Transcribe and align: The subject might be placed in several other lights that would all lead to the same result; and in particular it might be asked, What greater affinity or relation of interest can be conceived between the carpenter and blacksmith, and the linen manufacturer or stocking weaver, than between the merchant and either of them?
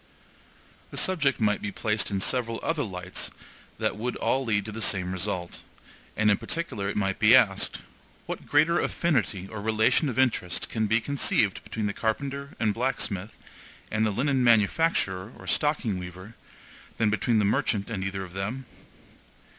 The 0.89 0.97
subject 0.97 1.39
might 1.39 1.61
be 1.61 1.71
placed 1.71 2.09
in 2.09 2.19
several 2.21 2.59
other 2.63 2.81
lights 2.81 3.29
that 3.77 3.97
would 3.97 4.15
all 4.15 4.43
lead 4.43 4.65
to 4.65 4.71
the 4.71 4.81
same 4.81 5.11
result; 5.11 5.61
and 6.17 6.31
in 6.31 6.37
particular 6.37 6.89
it 6.89 6.97
might 6.97 7.19
be 7.19 7.35
asked, 7.35 7.83
What 8.25 8.47
greater 8.47 8.79
affinity 8.79 9.47
or 9.47 9.61
relation 9.61 10.09
of 10.09 10.17
interest 10.17 10.69
can 10.69 10.87
be 10.87 11.01
conceived 11.01 11.63
between 11.63 11.85
the 11.85 11.93
carpenter 11.93 12.55
and 12.59 12.73
blacksmith, 12.73 13.37
and 13.91 14.03
the 14.03 14.09
linen 14.09 14.43
manufacturer 14.43 15.33
or 15.37 15.45
stocking 15.45 15.99
weaver, 15.99 16.33
than 16.97 17.11
between 17.11 17.37
the 17.37 17.45
merchant 17.45 17.91
and 17.91 18.03
either 18.03 18.23
of 18.23 18.33
them? 18.33 18.65